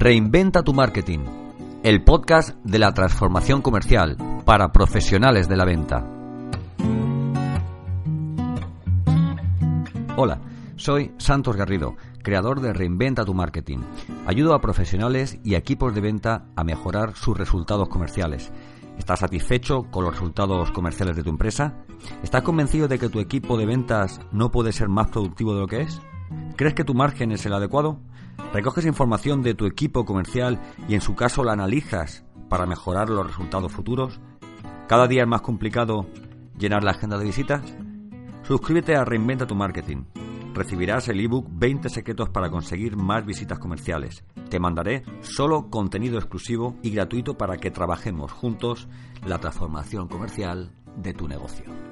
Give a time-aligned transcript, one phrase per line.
[0.00, 1.24] Reinventa tu marketing,
[1.82, 6.06] el podcast de la transformación comercial para profesionales de la venta.
[10.16, 10.40] Hola,
[10.76, 13.78] soy Santos Garrido, creador de Reinventa tu marketing.
[14.24, 18.52] Ayudo a profesionales y equipos de venta a mejorar sus resultados comerciales.
[18.98, 21.74] ¿Estás satisfecho con los resultados comerciales de tu empresa?
[22.22, 25.66] ¿Estás convencido de que tu equipo de ventas no puede ser más productivo de lo
[25.66, 26.00] que es?
[26.54, 27.98] ¿Crees que tu margen es el adecuado?
[28.52, 33.26] ¿Recoges información de tu equipo comercial y en su caso la analizas para mejorar los
[33.26, 34.20] resultados futuros?
[34.88, 36.06] ¿Cada día es más complicado
[36.58, 37.62] llenar la agenda de visitas?
[38.42, 40.04] Suscríbete a Reinventa tu Marketing.
[40.54, 44.24] Recibirás el ebook 20 secretos para conseguir más visitas comerciales.
[44.48, 48.88] Te mandaré solo contenido exclusivo y gratuito para que trabajemos juntos
[49.26, 51.87] la transformación comercial de tu negocio.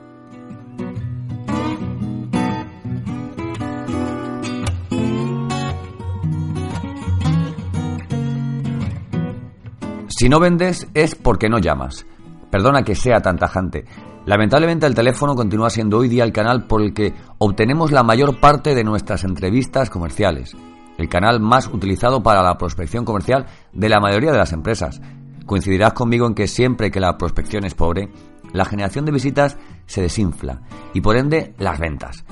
[10.16, 12.06] Si no vendes es porque no llamas.
[12.50, 13.84] Perdona que sea tan tajante.
[14.24, 18.40] Lamentablemente el teléfono continúa siendo hoy día el canal por el que obtenemos la mayor
[18.40, 20.56] parte de nuestras entrevistas comerciales.
[20.96, 23.44] El canal más utilizado para la prospección comercial
[23.74, 25.02] de la mayoría de las empresas.
[25.44, 28.08] Coincidirás conmigo en que siempre que la prospección es pobre,
[28.54, 30.62] la generación de visitas se desinfla
[30.94, 32.24] y por ende las ventas.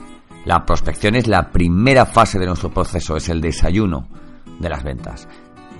[0.47, 4.09] La prospección es la primera fase de nuestro proceso, es el desayuno
[4.59, 5.29] de las ventas.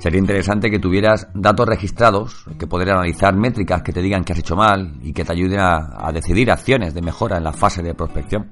[0.05, 4.39] Sería interesante que tuvieras datos registrados, que poder analizar métricas que te digan que has
[4.39, 7.95] hecho mal y que te ayuden a, decidir acciones de mejora en la fase de
[7.95, 8.51] prospección.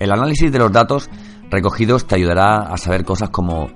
[0.00, 1.08] El análisis de los datos
[1.50, 3.70] recogidos te ayudará a saber cosas como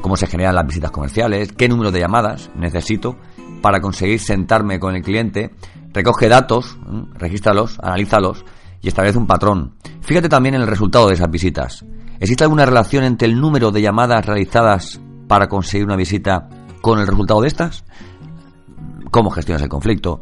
[0.00, 3.18] cómo se generan las visitas comerciales, qué número de llamadas necesito
[3.60, 5.50] para conseguir sentarme con el cliente.
[5.92, 6.78] Recoge datos,
[7.18, 8.46] regístralos, analízalos
[8.80, 9.74] y establece un patrón.
[10.00, 11.84] Fíjate también en el resultado de esas visitas.
[12.18, 16.48] ¿Existe alguna relación entre el número de llamadas realizadas para conseguir una visita
[16.80, 17.84] con el resultado de estas?
[19.10, 20.20] ¿Cómo gestionas el conflicto?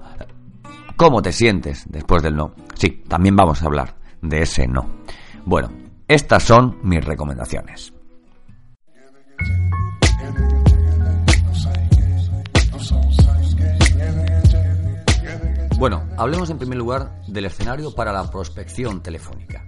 [0.97, 2.53] ¿Cómo te sientes después del no?
[2.75, 4.87] Sí, también vamos a hablar de ese no.
[5.45, 5.71] Bueno,
[6.07, 7.93] estas son mis recomendaciones.
[15.79, 19.65] Bueno, hablemos en primer lugar del escenario para la prospección telefónica.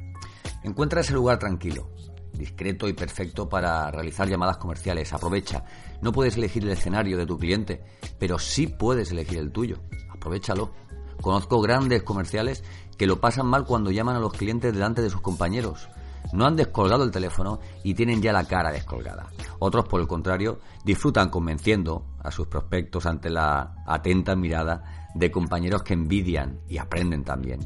[0.62, 1.90] Encuentra ese lugar tranquilo,
[2.36, 5.12] discreto y perfecto para realizar llamadas comerciales.
[5.12, 5.64] Aprovecha.
[6.02, 7.82] No puedes elegir el escenario de tu cliente,
[8.18, 9.78] pero sí puedes elegir el tuyo.
[10.10, 10.72] Aprovechalo.
[11.20, 12.62] Conozco grandes comerciales
[12.98, 15.88] que lo pasan mal cuando llaman a los clientes delante de sus compañeros.
[16.32, 19.30] No han descolgado el teléfono y tienen ya la cara descolgada.
[19.58, 25.82] Otros, por el contrario, disfrutan convenciendo a sus prospectos ante la atenta mirada de compañeros
[25.82, 27.60] que envidian y aprenden también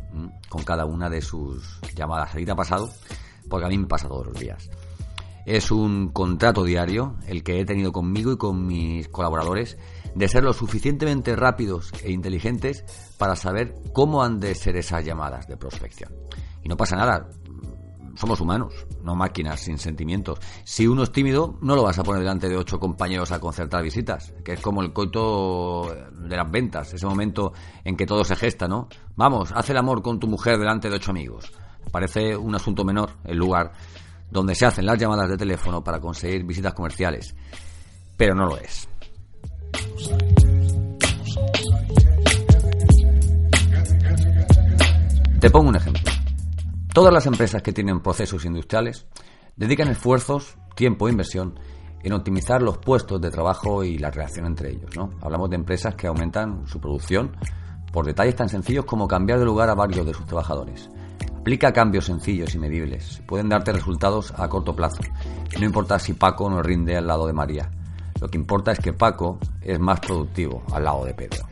[0.48, 2.30] con cada una de sus llamadas.
[2.32, 2.91] Ahorita pasado
[3.49, 4.71] porque a mí me pasa todos los días.
[5.47, 9.78] Es un contrato diario el que he tenido conmigo y con mis colaboradores
[10.15, 12.84] de ser lo suficientemente rápidos e inteligentes
[13.19, 16.12] para saber cómo han de ser esas llamadas de prospección.
[16.62, 17.31] Y no pasa nada,
[18.21, 20.39] somos humanos, no máquinas sin sentimientos.
[20.65, 23.83] Si uno es tímido, no lo vas a poner delante de ocho compañeros a concertar
[23.83, 27.53] visitas, que es como el coito de las ventas, ese momento
[27.84, 28.89] en que todo se gesta, ¿no?
[29.17, 31.51] Vamos, haz el amor con tu mujer delante de ocho amigos.
[31.91, 33.72] Parece un asunto menor el lugar
[34.30, 37.34] donde se hacen las llamadas de teléfono para conseguir visitas comerciales,
[38.16, 38.88] pero no lo es.
[45.41, 46.02] Te pongo un ejemplo.
[46.92, 49.06] Todas las empresas que tienen procesos industriales
[49.56, 51.58] dedican esfuerzos, tiempo e inversión
[52.02, 54.97] en optimizar los puestos de trabajo y la relación entre ellos.
[54.97, 55.10] ¿no?
[55.20, 57.36] Hablamos de empresas que aumentan su producción
[57.92, 60.91] por detalles tan sencillos como cambiar de lugar a varios de sus trabajadores.
[61.41, 63.23] Aplica cambios sencillos y medibles.
[63.27, 65.01] Pueden darte resultados a corto plazo.
[65.59, 67.71] No importa si Paco no rinde al lado de María.
[68.21, 71.47] Lo que importa es que Paco es más productivo al lado de Pedro.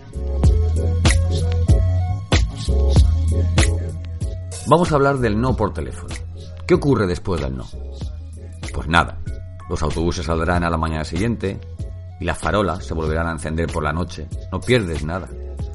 [4.66, 6.14] Vamos a hablar del no por teléfono.
[6.66, 7.64] ¿Qué ocurre después del no?
[8.74, 9.18] Pues nada.
[9.70, 11.58] Los autobuses saldrán a la mañana siguiente
[12.20, 14.28] y las farolas se volverán a encender por la noche.
[14.52, 15.28] No pierdes nada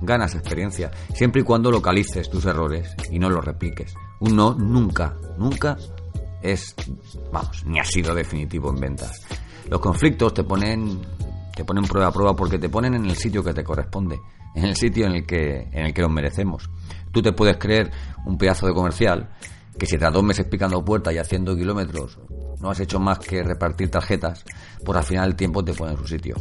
[0.05, 3.93] ganas experiencia, siempre y cuando localices tus errores y no los repliques.
[4.19, 5.77] Un no nunca, nunca
[6.41, 6.75] es,
[7.31, 9.21] vamos, ni ha sido definitivo en ventas.
[9.69, 11.01] Los conflictos te ponen,
[11.55, 14.19] te ponen prueba a prueba porque te ponen en el sitio que te corresponde,
[14.55, 16.69] en el sitio en el que, en el que los merecemos.
[17.11, 17.91] Tú te puedes creer
[18.25, 19.29] un pedazo de comercial
[19.77, 22.19] que si tras dos meses picando puertas y haciendo kilómetros
[22.59, 24.43] no has hecho más que repartir tarjetas,
[24.85, 26.35] pues al final el tiempo te pone en su sitio.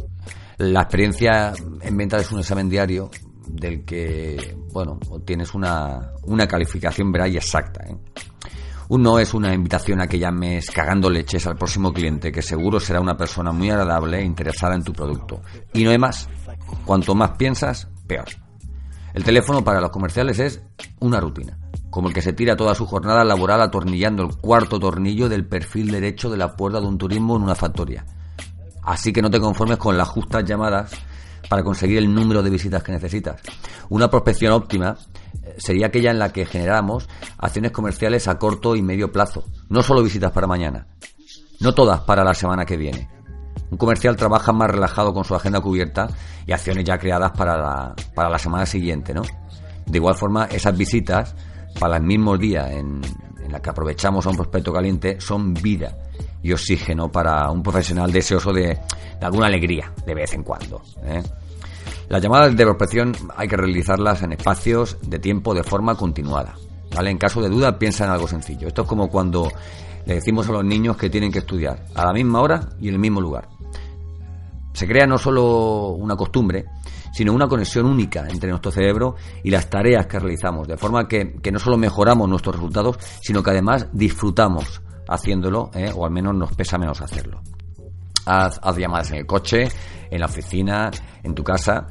[0.57, 3.09] La experiencia en ventas es un examen diario
[3.47, 7.83] del que, bueno, tienes una, una calificación veraz y exacta.
[7.85, 7.95] ¿eh?
[8.89, 12.79] Un no es una invitación a que llames cagando leches al próximo cliente, que seguro
[12.79, 15.41] será una persona muy agradable e interesada en tu producto.
[15.73, 16.27] Y no hay más.
[16.85, 18.25] Cuanto más piensas, peor.
[19.13, 20.61] El teléfono para los comerciales es
[20.99, 21.57] una rutina,
[21.89, 25.91] como el que se tira toda su jornada laboral atornillando el cuarto tornillo del perfil
[25.91, 28.05] derecho de la puerta de un turismo en una factoría.
[28.83, 30.91] Así que no te conformes con las justas llamadas
[31.53, 33.39] para conseguir el número de visitas que necesitas.
[33.89, 34.97] Una prospección óptima
[35.43, 37.07] eh, sería aquella en la que generamos
[37.37, 40.87] acciones comerciales a corto y medio plazo, no solo visitas para mañana,
[41.59, 43.07] no todas para la semana que viene.
[43.69, 46.07] Un comercial trabaja más relajado con su agenda cubierta
[46.47, 49.21] y acciones ya creadas para la, para la semana siguiente, ¿no?
[49.85, 51.35] De igual forma, esas visitas
[51.79, 52.99] para el mismo día en,
[53.43, 55.95] en la que aprovechamos a un prospecto caliente son vida
[56.41, 58.77] y oxígeno para un profesional deseoso de,
[59.21, 60.81] alguna alegría de vez en cuando.
[61.03, 61.23] ¿eh?
[62.13, 66.53] Las llamadas de prospección hay que realizarlas en espacios de tiempo de forma continuada.
[66.95, 67.09] ¿vale?
[67.09, 68.67] En caso de duda, piensa en algo sencillo.
[68.67, 69.51] Esto es como cuando
[70.05, 72.93] le decimos a los niños que tienen que estudiar a la misma hora y en
[72.93, 73.47] el mismo lugar
[74.73, 76.65] se crea no solo una costumbre,
[77.11, 81.39] sino una conexión única entre nuestro cerebro y las tareas que realizamos, de forma que,
[81.51, 85.91] no solo mejoramos nuestros resultados, sino que además disfrutamos haciéndolo, ¿eh?
[85.95, 87.41] o al menos nos pesa menos hacerlo.
[88.25, 89.67] Haz, llamadas en el coche,
[90.09, 90.89] en la oficina,
[91.23, 91.87] en tu casa,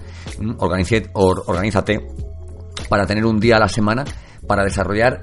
[0.59, 2.07] organízate
[2.89, 4.05] para tener un día a la semana
[4.47, 5.21] para desarrollar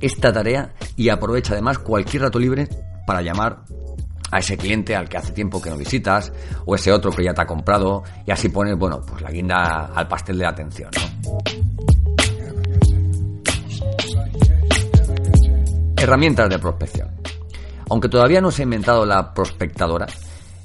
[0.00, 2.68] esta tarea y aprovecha además cualquier rato libre
[3.06, 3.64] para llamar
[4.30, 6.32] a ese cliente al que hace tiempo que no visitas
[6.66, 9.90] o ese otro que ya te ha comprado y así pones, bueno, pues la guinda
[9.94, 10.90] al pastel de la atención,
[15.96, 17.08] Herramientas de prospección.
[17.88, 20.06] Aunque todavía no se ha inventado la prospectadora,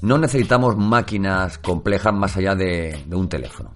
[0.01, 3.73] no necesitamos máquinas complejas más allá de, un teléfono.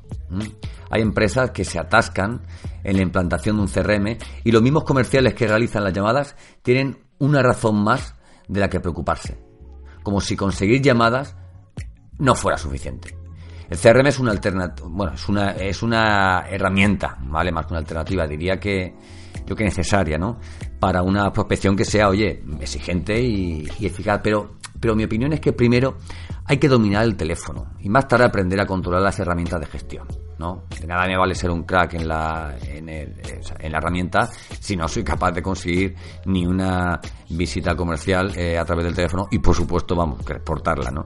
[0.89, 2.41] Hay empresas que se atascan
[2.83, 6.99] en la implantación de un CRM y los mismos comerciales que realizan las llamadas tienen
[7.19, 8.15] una razón más
[8.47, 9.37] de la que preocuparse
[10.03, 11.35] como si conseguir llamadas
[12.19, 13.17] no fuera suficiente.
[13.69, 17.51] El CRM es una alternativa, bueno, es una, es una herramienta, ¿vale?
[17.51, 18.93] Más que una alternativa, diría que
[19.47, 20.37] yo que necesaria, ¿no?
[20.79, 24.19] Para una prospección que sea, oye, exigente y, y eficaz.
[24.21, 25.95] Pero, pero mi opinión es que primero
[26.43, 30.05] hay que dominar el teléfono y más tarde aprender a controlar las herramientas de gestión.
[30.37, 30.65] ¿no?
[30.77, 34.89] De nada me vale ser un crack en la, en, en la herramienta si no
[34.89, 35.95] soy capaz de conseguir
[36.25, 36.99] ni una
[37.29, 41.05] visita comercial eh, a través del teléfono y por supuesto, vamos, que exportarla, ¿no?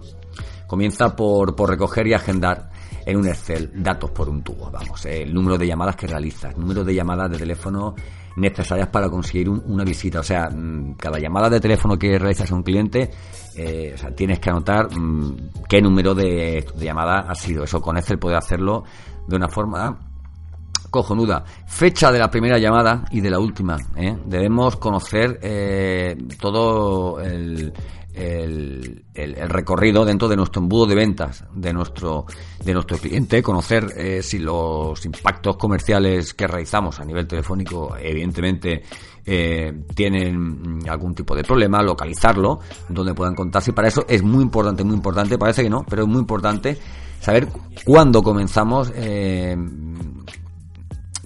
[0.65, 2.71] Comienza por, por recoger y agendar
[3.07, 6.57] en un Excel datos por un tubo, vamos, eh, el número de llamadas que realizas,
[6.57, 7.95] número de llamadas de teléfono
[8.36, 10.19] necesarias para conseguir una visita.
[10.19, 13.09] O sea, mm, cada llamada de teléfono que realizas a un cliente,
[13.56, 17.63] eh, o sea, tienes que anotar mm, qué número de, llamada ha sido.
[17.63, 18.83] Eso con Excel puede hacerlo
[19.25, 19.98] de una forma
[20.92, 21.45] cojonuda.
[21.65, 23.77] Fecha de la primera llamada y de la última.
[23.95, 24.18] ¿eh?
[24.25, 25.39] Debemos conocer
[26.39, 27.74] todo el,
[28.17, 29.03] el,
[29.49, 32.25] recorrido dentro de nuestro embudo de ventas de nuestro
[32.63, 38.83] de nuestro cliente conocer eh, si los impactos comerciales que realizamos a nivel telefónico evidentemente
[39.25, 43.71] eh, tienen algún tipo de problema localizarlo donde puedan contarse.
[43.71, 46.77] Y para eso es muy importante muy importante parece que no pero es muy importante
[47.19, 47.47] saber
[47.85, 49.55] cuándo comenzamos eh,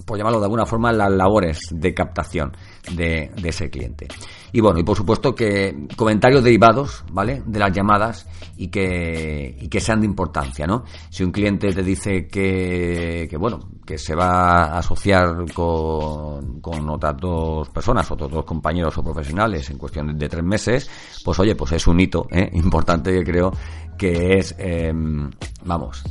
[0.04, 2.52] por llamarlo de alguna forma las labores de captación
[2.94, 4.08] de, de ese cliente
[4.52, 7.42] y bueno, y por supuesto que comentarios derivados, ¿vale?
[7.46, 8.26] De las llamadas
[8.58, 10.84] y que, y que sean de importancia, ¿no?
[11.08, 16.90] Si un cliente te dice que, que bueno, que se va a asociar con, con
[16.90, 20.90] otras dos personas, otros dos compañeros o profesionales en cuestión de, tres meses,
[21.24, 22.50] pues oye, pues es un hito ¿eh?
[22.52, 23.52] importante que creo
[23.96, 25.30] que es, em,
[25.64, 26.04] vamos,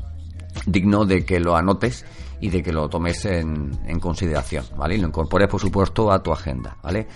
[0.65, 2.05] digno de que lo anotes
[2.41, 4.95] y de que lo tomes en, consideración, ¿vale?
[4.95, 7.07] Y lo incorpores, por supuesto, a tu agenda, ¿vale?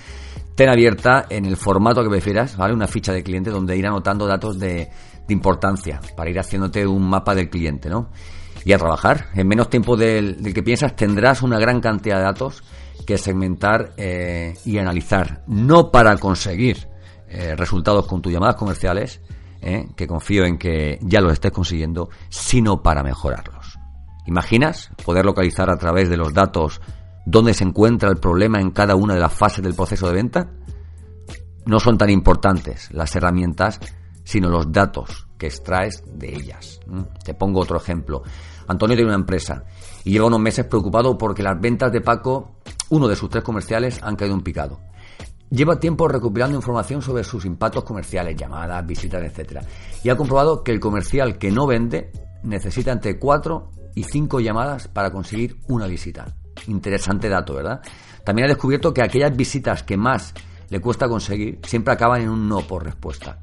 [0.55, 2.74] ten abierta en el formato que prefieras, ¿vale?
[2.74, 4.89] Una ficha de cliente donde ir anotando datos de,
[5.27, 8.10] importancia para ir haciéndote un mapa del cliente, ¿no?
[8.63, 9.27] Y a trabajar.
[9.34, 12.63] En menos tiempo del, que piensas tendrás una gran cantidad de datos
[13.05, 15.44] que segmentar eh, y analizar.
[15.48, 16.88] No para conseguir
[17.27, 19.20] eh, resultados con tus llamadas comerciales,
[19.62, 23.54] eh, que confío en que ya los estés consiguiendo, sino para mejorarlos.
[24.25, 26.82] ¿Imaginas poder localizar a través de los datos
[27.25, 30.51] dónde se encuentra el problema en cada una de las fases del proceso de venta,
[31.65, 33.79] no son tan importantes las herramientas,
[34.24, 36.79] sino los datos que extraes de ellas.
[37.24, 38.24] Te pongo otro ejemplo.
[38.67, 39.63] Antonio tiene una empresa
[40.03, 44.01] y lleva unos meses preocupado porque las ventas de Paco, uno de sus tres comerciales,
[44.01, 44.79] han caído en picado.
[45.50, 49.62] Lleva tiempo recuperando información sobre sus impactos comerciales, llamadas, visitas, etc.
[50.03, 52.12] Y ha comprobado que el comercial que no vende
[52.44, 56.36] necesita entre cuatro y cinco llamadas para conseguir una visita
[56.68, 57.82] interesante dato, ¿verdad?
[58.24, 60.34] También ha descubierto que aquellas visitas que más
[60.70, 63.40] le cuesta conseguir, siempre acaban en un no por respuesta.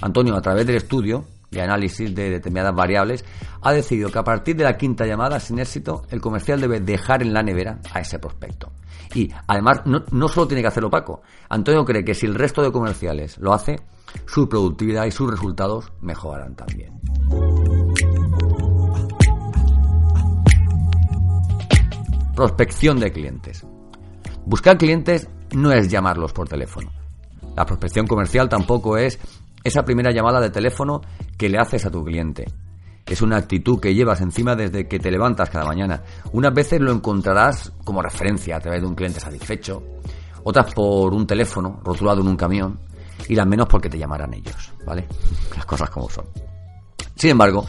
[0.00, 3.24] Antonio, a través del estudio de análisis de determinadas variables,
[3.62, 7.22] ha decidido que a partir de la quinta llamada sin éxito, el comercial debe dejar
[7.22, 8.72] en la nevera a ese prospecto.
[9.14, 11.22] Y además, no solo tiene que hacerlo Paco.
[11.48, 13.80] Antonio cree que si el resto de comerciales lo hace,
[14.26, 17.00] su productividad y sus resultados mejorarán también.
[22.36, 23.64] Prospección de clientes.
[24.44, 26.92] Buscar clientes no es llamarlos por teléfono.
[27.56, 29.18] La prospección comercial tampoco es
[29.64, 31.00] esa primera llamada de teléfono
[31.38, 32.44] que le haces a tu cliente.
[33.06, 36.02] Es una actitud que llevas encima desde que te levantas cada mañana.
[36.32, 39.82] Unas veces lo encontrarás como referencia a través de un cliente satisfecho,
[40.44, 42.78] otras por un teléfono rotulado en un camión
[43.30, 45.08] y las menos porque te llamarán ellos, ¿vale?
[45.56, 46.26] Las cosas como son.
[47.14, 47.64] Sin embargo,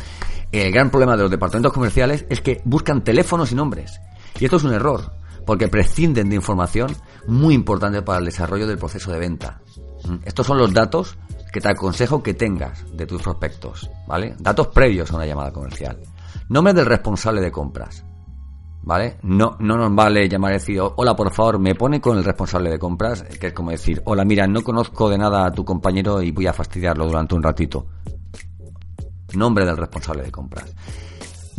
[0.52, 4.02] el gran problema de los departamentos comerciales es que buscan teléfonos y nombres.
[4.40, 5.12] Y esto es un error,
[5.46, 6.96] porque prescinden de información
[7.28, 9.62] muy importante para el desarrollo del proceso de venta.
[10.08, 10.18] ¿Mm?
[10.26, 11.18] Estos son los datos
[11.52, 14.36] que te aconsejo que tengas de tus prospectos, ¿vale?
[14.40, 15.98] Datos previos a una llamada comercial.
[16.50, 18.06] Nombre del responsable de compras,
[18.84, 19.18] ¿vale?
[19.24, 22.70] No, no nos vale llamar y decir, hola, por favor, me pone con el responsable
[22.70, 26.22] de compras, que es como decir, hola, mira, no conozco de nada a tu compañero
[26.22, 27.88] y voy a fastidiarlo durante un ratito.
[29.36, 30.74] Nombre del responsable de compras.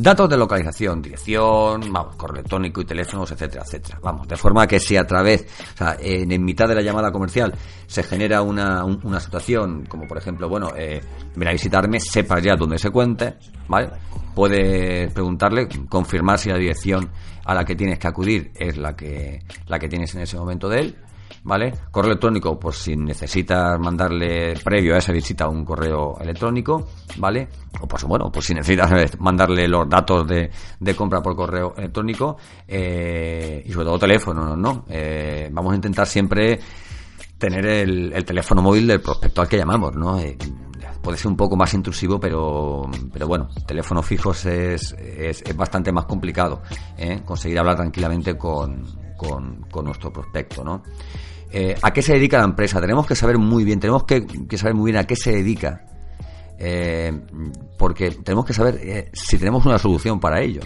[0.01, 3.99] Datos de localización, dirección, vamos, correo electrónico y teléfonos, etcétera, etcétera.
[4.01, 7.53] Vamos, de forma que si a través, o sea, en, mitad de la llamada comercial
[7.89, 11.01] se genera una, una situación, como por ejemplo, bueno, eh,
[11.35, 13.91] ven a visitarme, sepa ya dónde se cuente, ¿vale?
[14.37, 17.11] Puedes preguntarle, confirmar si la dirección
[17.45, 20.69] a la que tienes que acudir es la que, la que tienes en ese momento
[20.69, 20.97] de él,
[21.45, 21.73] ¿vale?
[21.91, 27.49] Correo electrónico, pues si necesitas mandarle previo a esa visita un correo electrónico, ¿vale?
[27.81, 31.75] O pues bueno, pues si necesitas eh, mandarle los datos de, de compra por correo
[31.77, 34.85] electrónico eh, y sobre todo teléfono, ¿no?
[34.89, 36.59] Eh, vamos a intentar siempre
[37.39, 40.19] tener el, el, teléfono móvil del prospecto al que llamamos, ¿no?
[41.01, 42.83] puede ser un poco más intrusivo, pero,
[43.13, 46.61] pero bueno, teléfonos fijos es, es, es bastante más complicado,
[47.25, 48.85] conseguir hablar tranquilamente con,
[49.19, 50.83] con, nuestro prospecto, ¿no?
[51.51, 52.81] Eh, ¿A qué se dedica la empresa?
[52.81, 54.25] Tenemos que saber muy bien, tenemos que,
[54.57, 55.85] saber muy bien a qué se dedica.
[56.59, 57.13] Eh,
[57.79, 60.65] porque tenemos que saber eh, si tenemos una solución para ellos.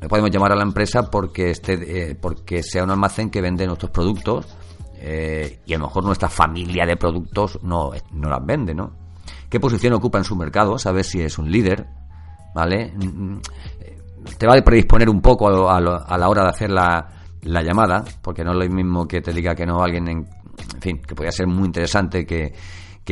[0.00, 3.92] No podemos llamar a la empresa porque, esté, porque sea un almacén que vende nuestros
[3.92, 4.46] productos
[5.00, 8.92] y a lo mejor nuestra familia de productos no, no las vende, ¿no?
[9.48, 10.78] ¿Qué posición ocupa en su mercado?
[10.78, 11.86] Saber si es un líder,
[12.54, 12.92] ¿vale?
[14.38, 17.08] Te va a predisponer un poco a, la hora de hacer la,
[17.42, 20.26] la llamada, porque no es lo mismo que te diga que no alguien, en,
[20.80, 22.52] fin, que podría ser muy interesante que,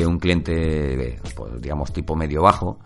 [0.07, 2.79] un cliente, pues, digamos, tipo medio bajo.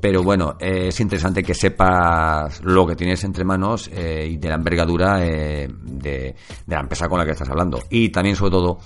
[0.00, 4.54] Pero bueno, es interesante que sepas lo que tienes entre manos eh, y de la
[4.54, 6.34] envergadura eh, de,
[6.68, 7.80] la empresa con la que estás hablando.
[7.90, 8.78] Y también, sobre todo,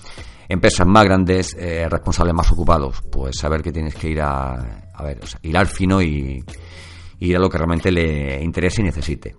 [0.49, 5.03] empresas más grandes, eh, responsables más ocupados, pues saber que tienes que ir a, a
[5.03, 6.43] ver, o sea, ir al fino y,
[7.19, 9.35] ir a lo que realmente le interese y necesite.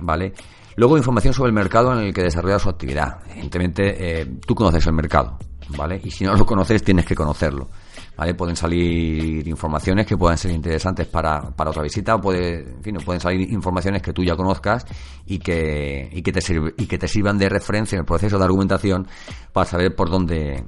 [0.00, 0.32] ¿Vale?
[0.76, 3.18] Luego, información sobre el mercado en el que desarrolla su actividad.
[3.30, 5.36] Evidentemente, eh, tú conoces el mercado,
[5.76, 6.00] ¿vale?
[6.02, 7.68] Y si no lo conoces, tienes que conocerlo.
[8.16, 8.34] ¿Vale?
[8.34, 12.96] Pueden salir informaciones que puedan ser interesantes para, para otra visita, o puede, en fin,
[13.04, 14.84] pueden salir informaciones que tú ya conozcas
[15.26, 16.40] y que, y que, te,
[16.76, 19.06] y que te sirvan de referencia en el proceso de argumentación
[19.52, 20.62] para saber por dónde,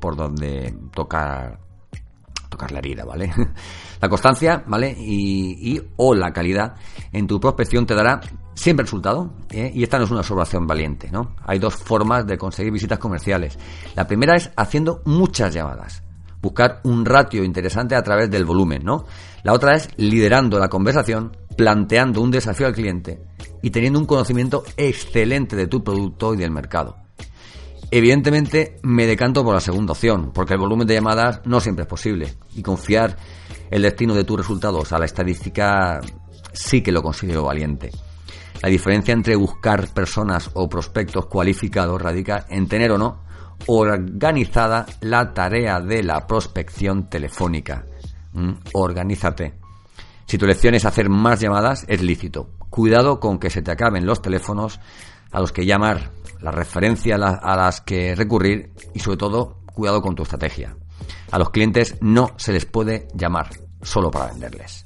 [0.00, 1.58] por dónde tocar,
[2.70, 3.32] la herida, ¿vale?
[4.00, 4.94] La constancia, ¿vale?
[4.98, 6.74] Y, y o la calidad
[7.12, 8.20] en tu prospección te dará
[8.56, 9.70] siempre resultado, ¿eh?
[9.74, 11.36] y esta no es una observación valiente, ¿no?
[11.44, 13.58] Hay dos formas de conseguir visitas comerciales.
[13.94, 16.02] La primera es haciendo muchas llamadas,
[16.42, 19.04] buscar un ratio interesante a través del volumen, ¿no?
[19.44, 23.22] La otra es liderando la conversación, planteando un desafío al cliente
[23.62, 27.05] y teniendo un conocimiento excelente de tu producto y del mercado.
[27.90, 31.88] Evidentemente me decanto por la segunda opción, porque el volumen de llamadas no siempre es
[31.88, 33.16] posible y confiar
[33.70, 36.00] el destino de tus resultados a la estadística
[36.52, 37.90] sí que lo considero valiente.
[38.62, 43.26] La diferencia entre buscar personas o prospectos cualificados radica en tener o no
[43.66, 47.84] organizada la tarea de la prospección telefónica.
[48.32, 49.54] Mm, organízate.
[50.26, 52.50] Si tu elección es hacer más llamadas, es lícito.
[52.68, 54.80] Cuidado con que se te acaben los teléfonos
[55.30, 60.14] a los que llamar, las referencias a las que recurrir y sobre todo, cuidado con
[60.14, 60.76] tu estrategia.
[61.30, 63.50] A los clientes no se les puede llamar
[63.82, 64.84] solo para venderles.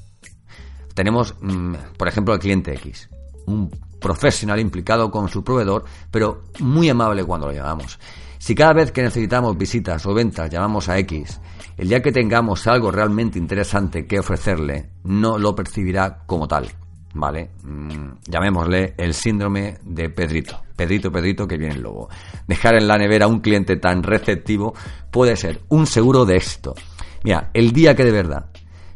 [0.95, 3.09] Tenemos, mm, por ejemplo, el cliente X
[3.51, 7.99] un profesional implicado con su proveedor, pero muy amable cuando lo llamamos.
[8.39, 11.41] Si cada vez que necesitamos visitas o ventas llamamos a X,
[11.77, 16.69] el día que tengamos algo realmente interesante que ofrecerle, no lo percibirá como tal.
[17.15, 17.51] ¿Vale?
[17.63, 20.61] Mm, llamémosle el síndrome de Pedrito.
[20.77, 22.09] Pedrito, Pedrito, que viene el lobo.
[22.47, 24.75] Dejar en la nevera a un cliente tan receptivo
[25.11, 26.75] puede ser un seguro de éxito.
[27.23, 28.47] Mira, el día que de verdad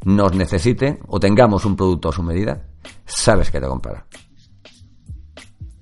[0.05, 2.63] nos necesite o tengamos un producto a su medida,
[3.05, 4.07] sabes que te comprará.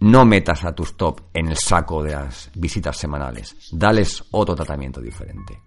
[0.01, 3.55] No metas a tus top en el saco de las visitas semanales.
[3.71, 5.61] Dales otro tratamiento diferente.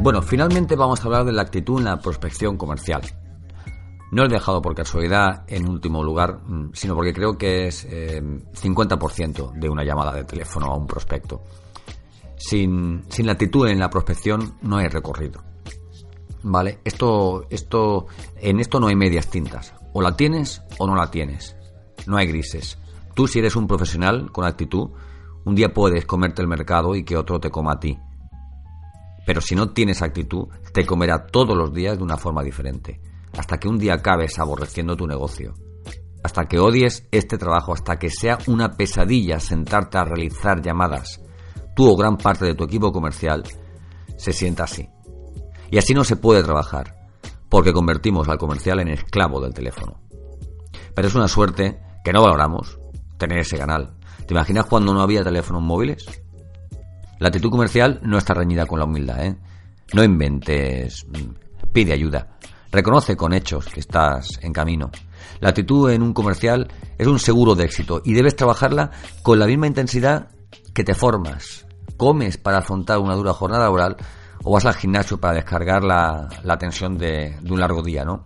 [0.00, 3.02] Bueno, finalmente vamos a hablar de la actitud en la prospección comercial.
[4.10, 9.52] No he dejado por casualidad en último lugar, mm, sino porque creo que es 50%
[9.54, 11.42] eh, de una llamada de teléfono a un prospecto.
[12.36, 15.42] Sin, sin la actitud en la prospección no hay recorrido.
[16.42, 16.80] ¿Vale?
[16.84, 19.74] Esto, esto, en esto no hay medias tintas.
[19.94, 21.56] O la tienes o no la tienes.
[22.06, 22.78] No hay grises.
[23.14, 24.90] Tú si eres un profesional con actitud,
[25.44, 27.98] un día puedes comerte el mercado y que otro te coma a ti.
[29.26, 33.00] Pero si no tienes actitud, te comerá todos los días de una forma diferente,
[33.36, 35.54] hasta que un día acabes aborreciendo tu negocio,
[36.22, 41.20] hasta que odies este trabajo, hasta que sea una pesadilla sentarte a realizar llamadas.
[41.74, 43.44] Tú o gran parte de tu equipo comercial
[44.16, 44.88] se sienta así.
[45.70, 46.94] Y así no se puede trabajar,
[47.48, 50.00] porque convertimos al comercial en esclavo del teléfono.
[50.94, 52.78] Pero es una suerte que no valoramos
[53.18, 53.96] tener ese canal.
[54.26, 56.23] ¿Te imaginas cuando no había teléfonos móviles?
[57.18, 59.36] La actitud comercial no está reñida con la humildad, ¿eh?
[59.92, 61.06] No inventes,
[61.72, 62.36] pide ayuda.
[62.72, 64.90] Reconoce con hechos que estás en camino.
[65.40, 66.68] La actitud en un comercial
[66.98, 68.90] es un seguro de éxito y debes trabajarla
[69.22, 70.30] con la misma intensidad
[70.72, 71.66] que te formas.
[71.96, 73.96] Comes para afrontar una dura jornada laboral
[74.42, 76.28] o vas al gimnasio para descargar la,
[76.58, 78.24] tensión de, un largo día, ¿no?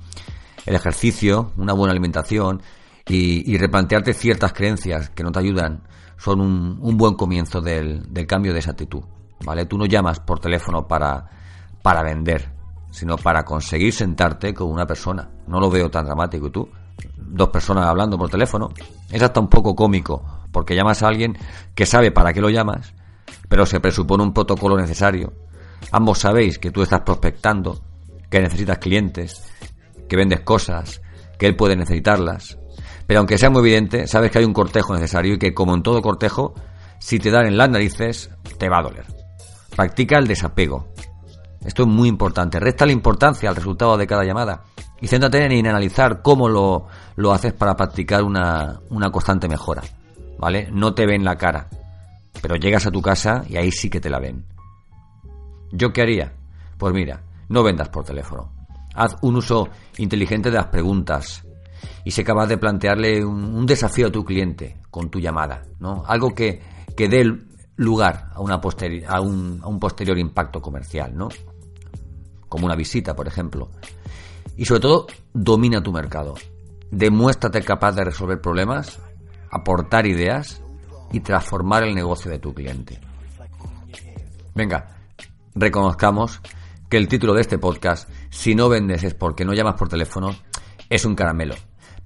[0.64, 2.62] El ejercicio, una buena alimentación
[3.08, 5.82] y, y replantearte ciertas creencias que no te ayudan
[6.18, 9.02] son un, buen comienzo del, cambio de esa actitud.
[9.44, 9.66] ¿Vale?
[9.66, 11.30] Tú no llamas por teléfono para,
[11.80, 12.50] para vender,
[12.90, 15.30] sino para conseguir sentarte con una persona.
[15.46, 16.48] No lo veo tan dramático.
[16.48, 16.68] ¿Y tú?
[17.16, 18.70] Dos personas hablando por teléfono.
[19.10, 21.38] Es hasta un poco cómico, porque llamas a alguien
[21.76, 22.92] que sabe para qué lo llamas,
[23.49, 25.32] pero se presupone un protocolo necesario.
[25.92, 27.80] Ambos sabéis que tú estás prospectando,
[28.28, 29.52] que necesitas clientes,
[30.08, 31.00] que vendes cosas,
[31.38, 32.58] que él puede necesitarlas,
[33.08, 35.82] pero aunque sea muy evidente, sabes que hay un cortejo necesario y que, como en
[35.82, 36.52] todo cortejo,
[36.99, 39.06] si te dan en las narices, te va a doler.
[39.75, 40.88] Practica el desapego.
[41.64, 42.60] Esto es muy importante.
[42.60, 44.64] Resta la importancia al resultado de cada llamada
[45.00, 49.82] y céntrate en analizar cómo lo, lo haces para practicar una, una constante mejora.
[50.38, 50.68] ¿Vale?
[50.71, 51.66] No te ven la cara,
[52.42, 54.44] pero llegas a tu casa y ahí sí que te la ven.
[55.73, 56.34] ¿Yo qué haría?
[56.76, 58.52] Pues mira, no vendas por teléfono.
[58.94, 61.42] Haz un uso inteligente de las preguntas,
[62.04, 66.04] y sé capaz de plantearle un, desafío a tu cliente con tu llamada, ¿no?
[66.06, 66.60] Algo que,
[66.97, 67.25] que dé
[67.76, 68.60] lugar a, una
[69.08, 71.28] a, un, a un posterior impacto comercial, ¿no?
[72.49, 73.71] Como una visita, por ejemplo.
[74.56, 76.34] Y sobre todo, domina tu mercado.
[76.91, 78.99] Demuéstrate capaz de resolver problemas,
[79.50, 80.62] aportar ideas
[81.12, 83.00] y transformar el negocio de tu cliente.
[84.54, 84.97] Venga,
[85.54, 86.41] reconozcamos
[86.88, 90.34] que el título de este podcast, si no vendes es porque no llamas por teléfono,
[90.88, 91.54] es un caramelo.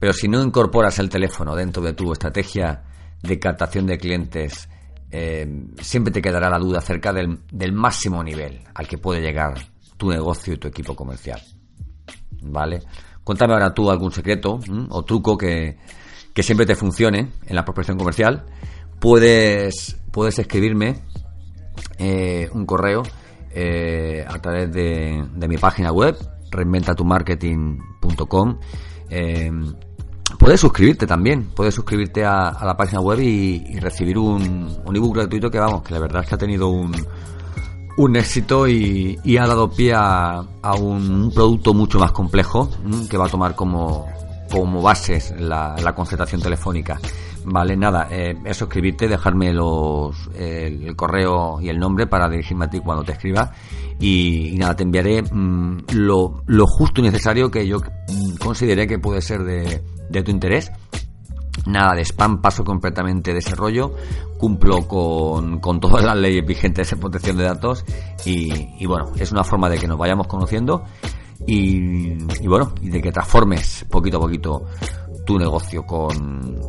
[0.03, 2.83] Pero si no incorporas el teléfono dentro de tu estrategia
[3.23, 4.69] de captación de clientes,
[5.13, 5.47] eh,
[5.81, 7.39] siempre te quedará la duda acerca del,
[7.73, 9.55] máximo nivel al que puede llegar
[9.97, 11.41] tu negocio y tu equipo comercial.
[12.43, 12.83] ¿Vale?
[13.23, 15.79] Cuéntame ahora tú algún secreto o truco que,
[16.35, 18.45] siempre te funcione en la prospección comercial.
[18.99, 21.01] Puedes, puedes escribirme
[21.99, 23.05] eh, un correo
[23.55, 26.17] eh, a través de, de mi página web
[26.51, 28.59] reinventatumarketing.com.
[30.43, 35.49] puedes suscribirte también, puedes suscribirte a, la página web y, recibir un, un, ebook gratuito
[35.49, 36.93] que vamos, que la verdad es que ha tenido un,
[37.97, 40.45] un éxito y, ha dado pie a,
[40.81, 42.69] un producto mucho más complejo
[43.09, 44.07] que va a tomar como,
[44.83, 46.99] bases la, la concentración telefónica.
[47.45, 52.71] Vale, nada, eh, es suscribirte, dejarme los, el, correo y el nombre para dirigirme a
[52.71, 53.53] ti cuando te escriba.
[54.01, 58.99] Y, nada, te enviaré mm, lo, lo, justo y necesario que yo mm, consideré que
[58.99, 60.71] puede ser de, de tu interés.
[61.67, 63.55] Nada de spam, paso completamente de ese
[64.39, 67.85] cumplo con, con todas las leyes vigentes de protección de datos
[68.25, 70.83] y, y bueno, es una forma de que nos vayamos conociendo
[71.47, 74.65] y, y bueno, y de que transformes poquito a poquito
[75.25, 76.61] tu negocio con,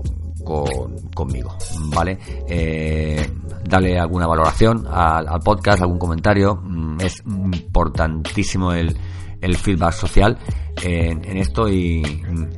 [1.14, 1.56] conmigo,
[1.96, 2.20] ¿vale?
[2.48, 3.28] Eh,
[3.64, 6.56] dale alguna valoración al, podcast, algún comentario.
[6.56, 8.96] Mm, es importantísimo el,
[9.44, 10.38] el feedback social
[10.82, 12.02] en, en, esto y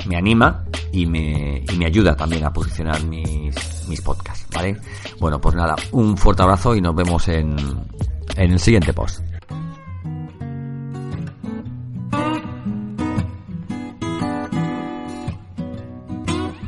[0.07, 4.77] me anima y me, y me ayuda también a posicionar mis, mis podcasts, ¿vale?
[5.19, 7.55] Bueno, pues nada, un fuerte abrazo y nos vemos en,
[8.37, 9.21] en el siguiente post.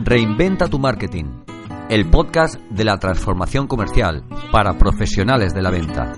[0.04, 1.26] Reinventa tu marketing,
[1.90, 6.14] el podcast de la transformación comercial para profesionales de la venta.